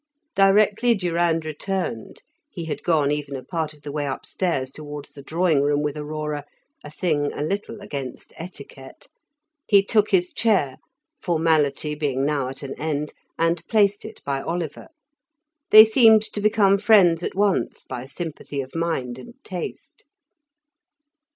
Directly 0.35 0.95
Durand 0.95 1.45
returned 1.45 2.23
(he 2.49 2.65
had 2.65 2.81
gone 2.81 3.11
even 3.11 3.35
a 3.35 3.43
part 3.43 3.71
of 3.71 3.83
the 3.83 3.91
way 3.91 4.07
upstairs 4.07 4.71
towards 4.71 5.11
the 5.11 5.21
drawing 5.21 5.61
room 5.61 5.83
with 5.83 5.95
Aurora, 5.95 6.43
a 6.83 6.89
thing 6.89 7.31
a 7.33 7.43
little 7.43 7.79
against 7.81 8.33
etiquette) 8.35 9.09
he 9.67 9.83
took 9.83 10.09
his 10.09 10.33
chair, 10.33 10.77
formality 11.21 11.93
being 11.93 12.25
now 12.25 12.47
at 12.49 12.63
an 12.63 12.73
end, 12.79 13.13
and 13.37 13.63
placed 13.67 14.03
it 14.03 14.23
by 14.25 14.41
Oliver. 14.41 14.87
They 15.69 15.85
seemed 15.85 16.23
to 16.33 16.41
become 16.41 16.79
friends 16.79 17.21
at 17.21 17.35
once 17.35 17.83
by 17.83 18.05
sympathy 18.05 18.59
of 18.59 18.73
mind 18.73 19.19
and 19.19 19.35
taste. 19.43 20.05